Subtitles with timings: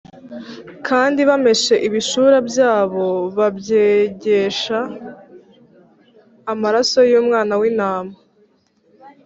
[0.87, 3.07] kandi bameshe ibishura byabo
[3.37, 4.79] babyejesha
[6.51, 8.13] amaraso y’Umwana w’Intama.